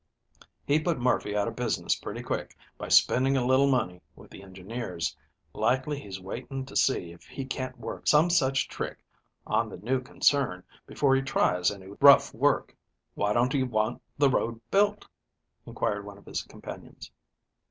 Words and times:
He 0.65 0.79
put 0.79 0.97
Murphy 0.99 1.37
out 1.37 1.47
of 1.47 1.55
business 1.55 1.95
pretty 1.95 2.23
quick 2.23 2.57
by 2.75 2.87
spending 2.87 3.37
a 3.37 3.45
little 3.45 3.67
money 3.67 4.01
with 4.15 4.31
the 4.31 4.41
engineers. 4.41 5.15
Likely 5.53 5.99
he's 5.99 6.19
waiting 6.19 6.65
to 6.65 6.75
see 6.75 7.11
if 7.11 7.21
he 7.25 7.45
can't 7.45 7.77
work 7.77 8.07
some 8.07 8.31
such 8.31 8.67
trick 8.67 8.97
on 9.45 9.69
the 9.69 9.77
new 9.77 10.01
concern 10.01 10.63
before 10.87 11.15
he 11.15 11.21
tries 11.21 11.69
any 11.69 11.89
rough 12.01 12.33
work." 12.33 12.75
"Why 13.13 13.31
don't 13.31 13.53
he 13.53 13.61
want 13.61 14.01
the 14.17 14.31
road 14.31 14.59
built?" 14.71 15.07
inquired 15.67 16.03
one 16.03 16.17
of 16.17 16.25
his 16.25 16.41
companions. 16.41 17.11